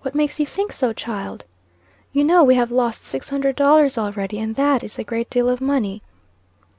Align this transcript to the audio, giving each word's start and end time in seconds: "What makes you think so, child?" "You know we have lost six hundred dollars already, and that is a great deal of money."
"What 0.00 0.14
makes 0.14 0.40
you 0.40 0.46
think 0.46 0.72
so, 0.72 0.94
child?" 0.94 1.44
"You 2.14 2.24
know 2.24 2.42
we 2.42 2.54
have 2.54 2.70
lost 2.70 3.04
six 3.04 3.28
hundred 3.28 3.54
dollars 3.54 3.98
already, 3.98 4.40
and 4.40 4.54
that 4.56 4.82
is 4.82 4.98
a 4.98 5.04
great 5.04 5.28
deal 5.28 5.50
of 5.50 5.60
money." 5.60 6.00